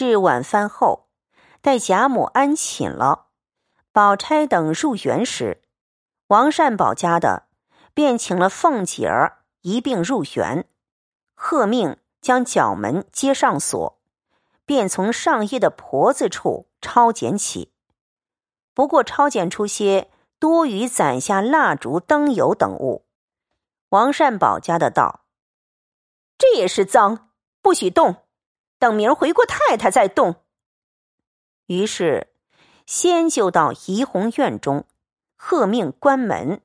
[0.00, 1.10] 至晚饭后，
[1.60, 3.26] 待贾母安寝了，
[3.92, 5.60] 宝钗等入园时，
[6.28, 7.48] 王善保家的
[7.92, 10.66] 便请了凤姐儿一并入园，
[11.34, 14.00] 贺命将角门接上锁，
[14.64, 17.74] 便从上衣的婆子处抄检起。
[18.72, 23.04] 不过抄检出些多余攒下蜡烛、灯油等物。
[23.90, 25.26] 王善保家的道
[26.38, 27.28] ：“这也是脏，
[27.60, 28.16] 不许动。”
[28.80, 30.42] 等明儿回过太太再动。
[31.66, 32.32] 于是，
[32.86, 34.86] 先就到怡红院中，
[35.36, 36.62] 喝命关门。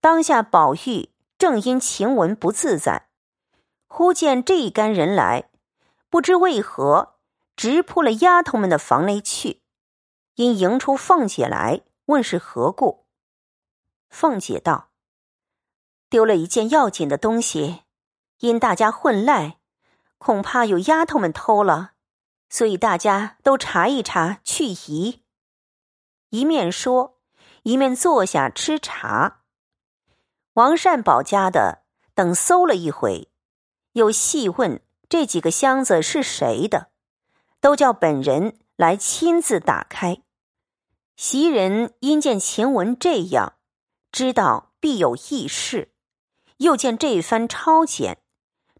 [0.00, 3.08] 当下宝玉正因晴雯不自在，
[3.86, 5.50] 忽见这一干人来，
[6.08, 7.16] 不知为何，
[7.56, 9.62] 直扑了丫头们的房内去。
[10.36, 13.06] 因迎出凤姐来，问是何故。
[14.08, 14.90] 凤姐道
[16.08, 17.82] ：“丢了一件要紧的东西，
[18.38, 19.56] 因大家混赖。”
[20.20, 21.92] 恐怕有丫头们偷了，
[22.50, 25.22] 所以大家都查一查去疑。
[26.28, 27.18] 一面说，
[27.62, 29.40] 一面坐下吃茶。
[30.52, 33.30] 王善保家的等搜了一回，
[33.92, 36.90] 又细问这几个箱子是谁的，
[37.58, 40.22] 都叫本人来亲自打开。
[41.16, 43.54] 袭人因见晴雯这样，
[44.12, 45.94] 知道必有异事，
[46.58, 48.22] 又见这番抄检。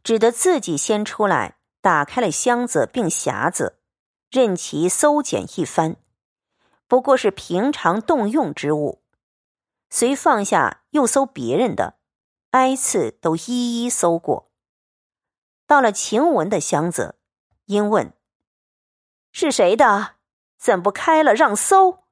[0.03, 3.79] 只得自己先出来，打开了箱子并匣子，
[4.31, 5.97] 任其搜检一番。
[6.87, 9.03] 不过是平常动用之物，
[9.91, 11.99] 随放下又搜别人的，
[12.51, 14.51] 挨次都一一搜过。
[15.67, 17.17] 到了晴雯的箱子，
[17.67, 18.13] 因问
[19.31, 20.17] ：“是谁的？
[20.59, 22.05] 怎不开了让搜？”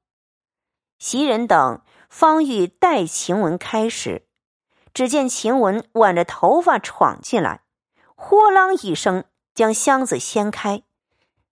[0.98, 4.28] 袭人等方欲待晴雯开时，
[4.94, 7.62] 只见晴雯挽着头发闯进来。
[8.20, 9.24] 豁啷一声，
[9.54, 10.82] 将箱子掀开，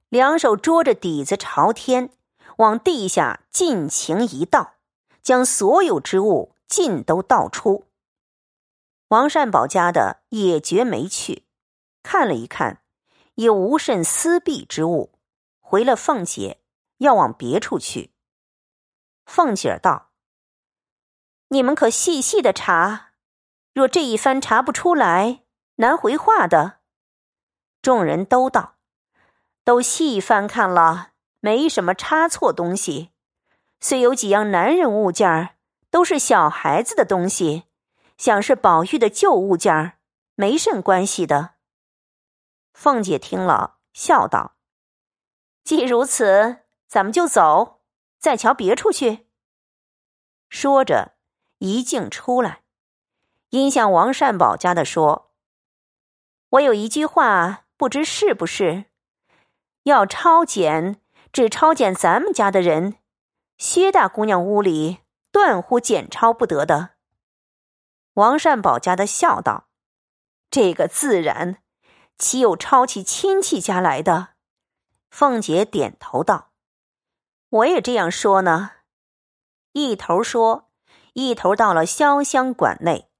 [0.08, 2.10] 两手捉着底子朝天，
[2.56, 4.74] 往地下尽情一倒，
[5.22, 7.84] 将所有之物尽都倒出。
[9.08, 11.44] 王善保家的也觉没趣，
[12.02, 12.82] 看了一看，
[13.36, 15.12] 也无甚私弊之物，
[15.60, 16.60] 回了凤姐，
[16.98, 18.10] 要往别处去。
[19.24, 20.10] 凤姐儿道
[21.48, 23.12] ：“你们可细细的查，
[23.72, 25.42] 若这一番查不出来。”
[25.76, 26.78] 难回话的，
[27.82, 28.76] 众人都道
[29.62, 31.10] ：“都细翻看了，
[31.40, 33.10] 没什么差错东西。
[33.78, 35.56] 虽有几样男人物件儿，
[35.90, 37.64] 都是小孩子的东西，
[38.16, 39.98] 想是宝玉的旧物件儿，
[40.34, 41.56] 没甚关系的。”
[42.72, 44.56] 凤姐听了，笑道
[45.62, 47.82] ：“既如此，咱们就走，
[48.18, 49.26] 再瞧别处去。”
[50.48, 51.16] 说着，
[51.58, 52.62] 一径出来，
[53.50, 55.25] 因向王善保家的说。
[56.56, 58.86] 我有一句话，不知是不是？
[59.82, 61.00] 要抄检，
[61.32, 62.96] 只抄检咱们家的人，
[63.58, 65.00] 薛大姑娘屋里
[65.30, 66.90] 断乎检抄不得的。
[68.14, 69.68] 王善保家的笑道
[70.50, 71.58] ：“这个自然，
[72.16, 74.28] 岂有抄起亲戚家来的？”
[75.10, 76.52] 凤姐点头道
[77.50, 78.70] ：“我也这样说呢。”
[79.72, 80.70] 一头说，
[81.12, 83.10] 一头到了潇湘馆内，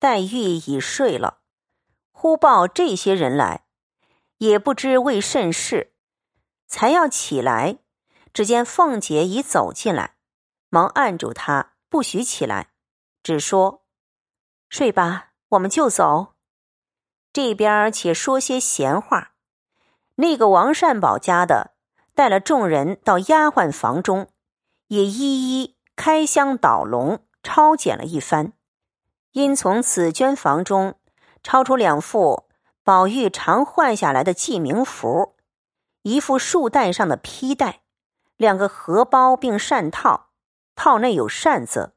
[0.00, 1.41] 黛玉已睡了。
[2.22, 3.64] 忽报这些人来，
[4.38, 5.92] 也不知为甚事，
[6.68, 7.78] 才要起来，
[8.32, 10.14] 只见凤姐已走进来，
[10.68, 12.68] 忙按住她，不许起来，
[13.24, 13.82] 只说
[14.70, 16.34] ：“睡吧，我们就走。”
[17.34, 19.32] 这边且说些闲话。
[20.14, 21.72] 那个王善保家的
[22.14, 24.28] 带了众人到丫鬟房中，
[24.86, 28.52] 也一一开箱倒笼，抄检了一番，
[29.32, 30.94] 因从紫鹃房中。
[31.42, 32.48] 抄出两副
[32.84, 35.36] 宝玉常换下来的记名符，
[36.02, 37.82] 一副束带上的披带，
[38.36, 40.30] 两个荷包并扇套，
[40.74, 41.94] 套内有扇子。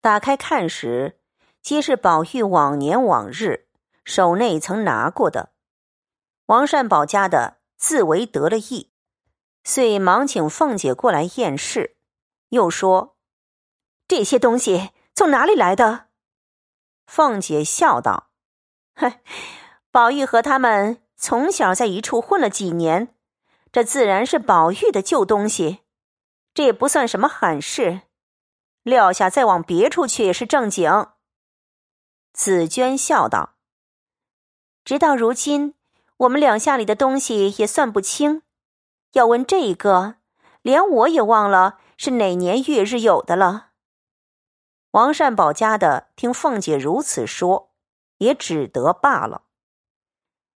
[0.00, 1.20] 打开看时，
[1.60, 3.66] 皆是宝玉往年往日
[4.04, 5.50] 手内曾拿过的。
[6.46, 8.92] 王善保家的自为得了意，
[9.64, 11.96] 遂忙请凤姐过来验视，
[12.50, 13.16] 又说
[14.06, 16.06] ：“这些东西从哪里来的？”
[17.06, 18.30] 凤姐笑道。
[18.96, 19.12] 哼，
[19.90, 23.14] 宝玉和他们从小在一处混了几年，
[23.70, 25.80] 这自然是宝玉的旧东西，
[26.54, 28.02] 这也不算什么罕事。
[28.82, 31.08] 撂下再往别处去也是正经。
[32.32, 33.56] 紫娟笑道
[34.84, 35.74] ：“直到如今，
[36.18, 38.42] 我们两下里的东西也算不清。
[39.12, 40.16] 要问这个，
[40.62, 43.72] 连我也忘了是哪年月日有的了。”
[44.92, 47.72] 王善保家的听凤姐如此说。
[48.18, 49.42] 也只得罢了。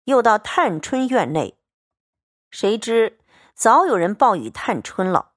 [0.04, 1.58] 又到探春院内，
[2.50, 3.18] 谁知
[3.54, 5.32] 早有人报与探春了，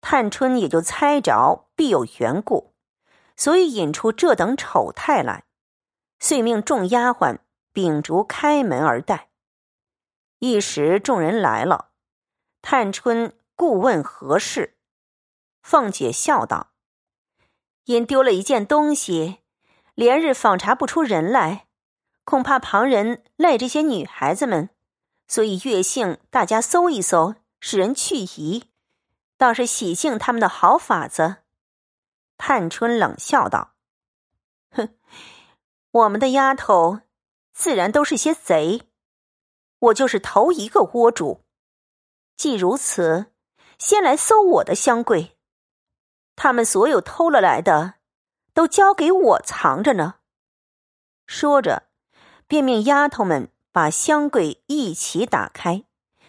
[0.00, 2.74] 探春也就猜着必有缘故，
[3.36, 5.44] 所以引出这等丑态来，
[6.18, 7.38] 遂命众丫鬟
[7.72, 9.30] 秉烛开门而待。
[10.38, 11.92] 一时众人来了，
[12.60, 14.76] 探春故问何事，
[15.62, 16.72] 凤姐笑道
[17.84, 19.38] ：“因丢了一件东西，
[19.96, 21.66] 连日访查不出人来，
[22.22, 24.70] 恐怕旁人赖这些女孩子们。”
[25.28, 28.66] 所以月姓大家搜一搜，使人去疑，
[29.36, 31.38] 倒是喜庆他们的好法子。
[32.38, 33.72] 探春冷笑道
[34.70, 34.94] ：“哼，
[35.90, 37.00] 我们的丫头
[37.52, 38.82] 自然都是些贼，
[39.80, 41.42] 我就是头一个窝主。
[42.36, 43.32] 既如此，
[43.78, 45.36] 先来搜我的香柜，
[46.36, 47.94] 他们所有偷了来的，
[48.56, 50.16] 都交给我藏着呢。”
[51.28, 51.84] 说着，
[52.48, 53.52] 便命丫头们。
[53.76, 55.84] 把香柜一起打开，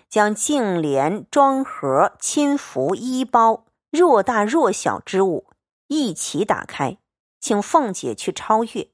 [0.10, 5.48] 将净帘、装盒、亲服、衣包，若大若小之物
[5.88, 6.98] 一起打开，
[7.40, 8.90] 请凤姐去超越。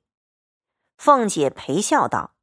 [1.00, 2.36] 凤姐陪笑道：“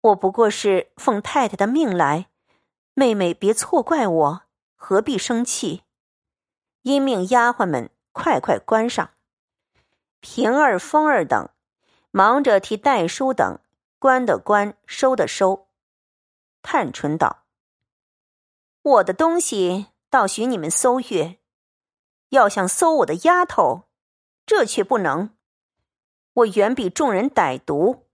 [0.00, 2.28] 我不过是奉太太的命来，
[2.94, 4.42] 妹妹别错怪我，
[4.76, 5.82] 何必生气？”
[6.82, 9.10] 因命丫鬟们快快关上。
[10.20, 11.48] 平儿、风儿等
[12.10, 13.58] 忙着替代书等。
[13.98, 15.68] 关的关，收的收。
[16.62, 17.44] 探春道
[18.82, 21.38] ：“我的东西倒许你们搜阅，
[22.28, 23.84] 要想搜我的丫头，
[24.44, 25.34] 这却不能。
[26.34, 28.06] 我远比众人歹毒，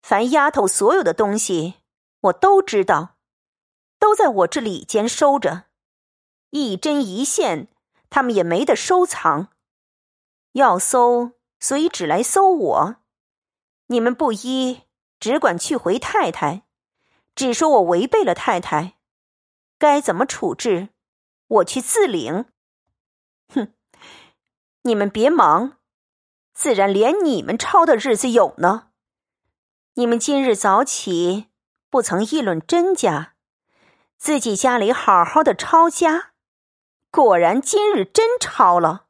[0.00, 1.74] 凡丫头所有的东西，
[2.20, 3.16] 我都知道，
[3.98, 5.64] 都在我这里间收着，
[6.50, 7.66] 一针一线，
[8.08, 9.48] 他们也没得收藏。
[10.52, 11.32] 要搜，
[11.66, 12.96] 所以只来搜我。
[13.88, 14.82] 你们不依。”
[15.18, 16.66] 只管去回太太，
[17.34, 18.98] 只说我违背了太太，
[19.78, 20.90] 该怎么处置，
[21.48, 22.44] 我去自领。
[23.48, 23.72] 哼，
[24.82, 25.78] 你们别忙，
[26.52, 28.90] 自然连你们抄的日子有呢。
[29.94, 31.46] 你们今日早起
[31.88, 33.32] 不曾议论甄家，
[34.18, 36.34] 自己家里好好的抄家，
[37.10, 39.05] 果然今日真抄了，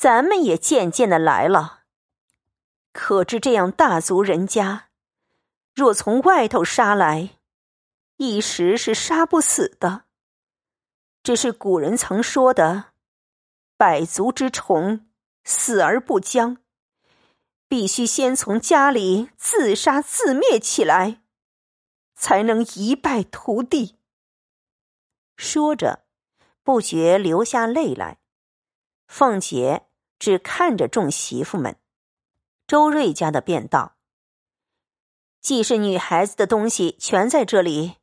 [0.00, 1.80] 咱们也渐渐的来了。
[2.90, 4.88] 可知这样大族人家。
[5.74, 7.36] 若从外头杀来，
[8.16, 10.04] 一时是杀不死的。
[11.22, 12.94] 这是古人曾说的
[13.76, 15.06] ：“百足之虫，
[15.44, 16.56] 死而不僵。”
[17.68, 21.20] 必须先从家里自杀自灭起来，
[22.14, 23.98] 才能一败涂地。
[25.36, 26.06] 说着，
[26.62, 28.16] 不觉流下泪来。
[29.06, 29.88] 凤姐
[30.20, 31.76] 只看着众媳妇们，
[32.68, 33.96] 周瑞家的便道。
[35.40, 37.96] 既是女孩子的东西全在这里，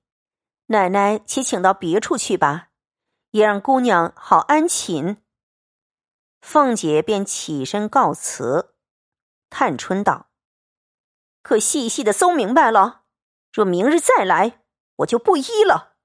[0.66, 2.69] 奶奶且请到别处去吧，
[3.30, 5.22] 也让姑娘好安寝。
[6.42, 8.74] 凤姐便起身告辞。
[9.52, 10.30] 探春道
[11.44, 13.04] ：“可细细的搜明白了，
[13.54, 14.64] 若明日再来，
[14.98, 15.98] 我就不依了。”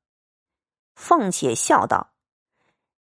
[0.95, 2.13] 凤姐笑道：“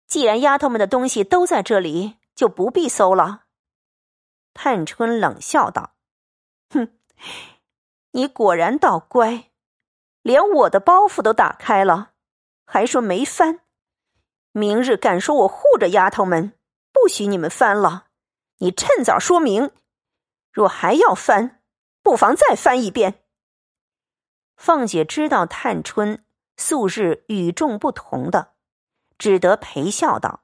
[0.07, 3.47] 既然丫头们的东西都在这里，就不必搜了。”
[4.55, 5.95] 探春冷笑道
[6.71, 6.97] ：“哼。”
[8.11, 9.51] 你果然倒乖，
[10.21, 12.13] 连我的包袱都打开了，
[12.65, 13.59] 还说没翻。
[14.53, 16.53] 明日敢说我护着丫头们，
[16.93, 18.07] 不许你们翻了。
[18.59, 19.71] 你趁早说明，
[20.51, 21.61] 若还要翻，
[22.01, 23.23] 不妨再翻一遍。
[24.55, 26.25] 凤姐知道探春
[26.57, 28.53] 素日与众不同的，
[29.17, 30.43] 只得陪笑道：“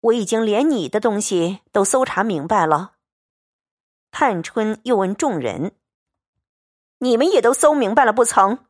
[0.00, 2.92] 我已经连你的东西都搜查明白了。”
[4.10, 5.72] 探春又问众人。
[6.98, 8.66] 你们也都搜明白了不曾？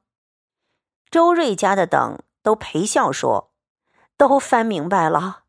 [1.11, 3.53] 周瑞家的等都陪笑说
[4.17, 5.45] ：“都翻明白了。”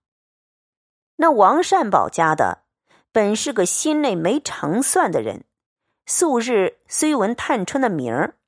[1.18, 2.64] 那王善保家的
[3.12, 5.46] 本是个心内没成算的人，
[6.08, 8.40] 素日虽闻探春的名儿，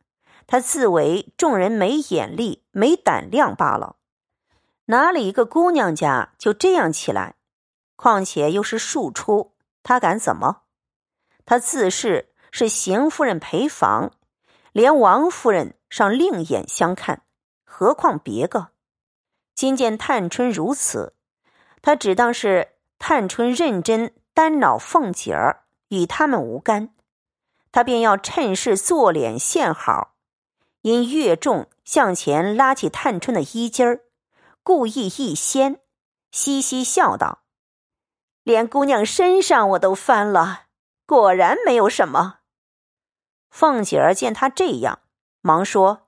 [0.47, 3.97] 他自为众人没眼力、没胆量罢了。
[4.85, 7.35] 哪里一个姑娘家就这样起来？
[7.95, 10.63] 况且又是庶出，他敢怎么？
[11.45, 14.11] 他自是是邢夫人陪房。
[14.73, 17.21] 连王夫人上另眼相看，
[17.63, 18.69] 何况别个？
[19.53, 21.13] 今见探春如此，
[21.81, 26.89] 他只当是探春认真单恼凤姐儿，与他们无干。
[27.71, 30.15] 他便要趁势做脸献好，
[30.81, 34.02] 因越重向前拉起探春的衣襟儿，
[34.63, 35.82] 故意一掀，
[36.32, 37.43] 嘻嘻笑道
[38.43, 40.67] ：“连姑娘身上我都翻了，
[41.05, 42.39] 果然没有什么。”
[43.51, 45.01] 凤姐儿见他这样，
[45.41, 46.08] 忙说：“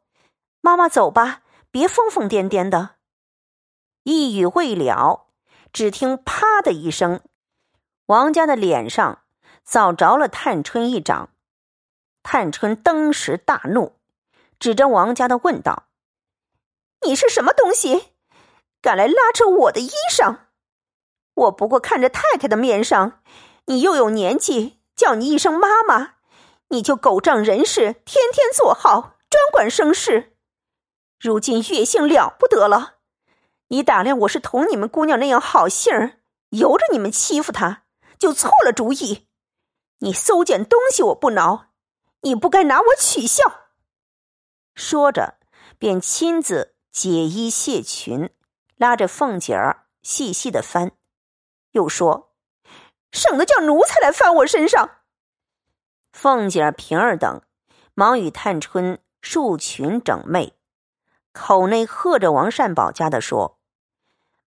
[0.62, 2.96] 妈妈走吧，别疯疯癫癫的。”
[4.04, 5.28] 一语未了，
[5.74, 7.22] 只听“啪”的一声，
[8.06, 9.24] 王家的脸上
[9.64, 11.30] 早着了探春一掌。
[12.24, 14.00] 探春当时大怒，
[14.58, 15.88] 指着王家的问道
[17.06, 18.15] ：“你是什么东西，
[18.86, 20.42] 敢来拉扯我的衣裳？
[21.34, 23.24] 我不过看着太太的面上，
[23.66, 26.18] 你又有年纪，叫你一声妈妈，
[26.68, 30.38] 你就狗仗人势，天天做好，专管生事。
[31.20, 32.98] 如今月性了不得了，
[33.70, 37.86] 你打量我是同你们姑娘那样好性儿，由着你们欺负她，
[38.20, 39.28] 就错了主意。
[40.02, 41.70] 你搜捡东西，我不挠。”
[42.22, 43.70] 你不该拿我取笑。
[44.76, 45.40] 说着，
[45.80, 48.32] 便亲自解衣卸裙，
[48.76, 50.92] 拉着凤姐儿细细的翻，
[51.72, 52.34] 又说
[53.12, 54.98] ：“省得叫奴才来翻我身上。”
[56.12, 57.42] 凤姐儿、平儿等
[57.94, 60.54] 忙与探春束裙整袂，
[61.32, 63.60] 口内喝着王善保家的说：“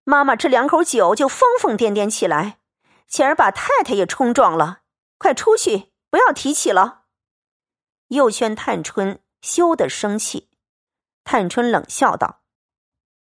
[0.04, 2.58] 妈妈吃两口酒就疯疯癫癫起来，
[3.06, 4.80] 前儿把太太也冲撞了，
[5.18, 7.04] 快出去，不要提起了。”
[8.08, 10.50] 又劝探春休得生气，
[11.24, 12.37] 探春冷笑道：“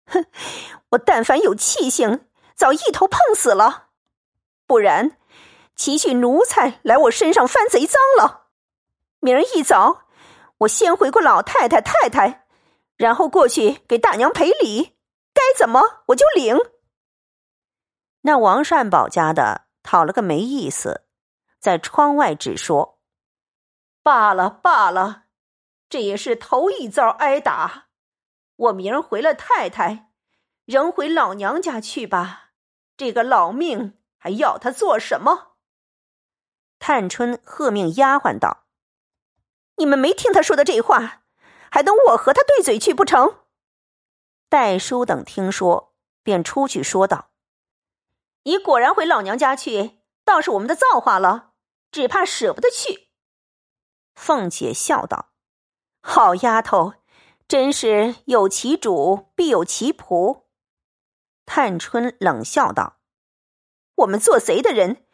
[0.07, 0.27] 哼，
[0.91, 3.89] 我但凡有气性，早一头碰死了。
[4.67, 5.17] 不然，
[5.77, 8.47] 提取奴才来我身上翻贼赃了。
[9.21, 10.07] 明儿一早，
[10.59, 12.47] 我先回过老太太、太太，
[12.97, 14.97] 然后过去给大娘赔礼，
[15.35, 16.57] 该怎么我就领。”
[18.23, 21.03] 那王善保家的讨了个没意思，
[21.61, 22.99] 在窗外只说。
[24.03, 25.25] 罢了罢了，
[25.89, 27.86] 这也是头一遭挨打。
[28.57, 30.11] 我明儿回了太太，
[30.65, 32.53] 仍回老娘家去吧。
[32.97, 35.57] 这个老命还要他做什么？
[36.79, 38.67] 探春喝命丫鬟道
[39.77, 41.23] ：“你们没听他说的这话，
[41.71, 43.41] 还等我和他对嘴去不成？”
[44.49, 47.31] 戴叔等听说，便出去说道
[48.45, 51.53] ：“你果然回老娘家去，倒是我们的造化了，
[51.91, 53.09] 只怕舍不得去。”
[54.15, 55.33] 凤姐笑道
[56.01, 56.95] ：“好丫头，
[57.49, 60.45] 真是有其主必有其仆。”
[61.47, 62.99] 探春冷笑道
[63.97, 65.05] ：“我们做贼的人，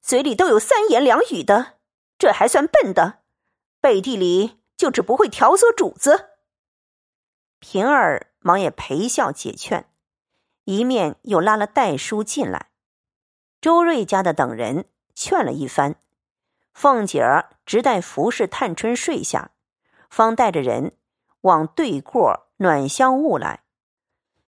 [0.00, 1.78] 嘴里都有三言两语的，
[2.18, 3.20] 这还算笨的，
[3.80, 6.30] 背地里就只不会挑唆主子。”
[7.60, 9.88] 平儿忙也陪笑解劝，
[10.64, 12.70] 一面又拉了戴叔进来。
[13.60, 15.96] 周瑞家的等人劝了一番。
[16.72, 19.50] 凤姐儿直待服侍探春睡下，
[20.08, 20.96] 方带着人
[21.42, 23.60] 往对过暖香坞来。